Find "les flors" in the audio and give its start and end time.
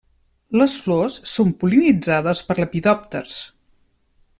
0.59-1.17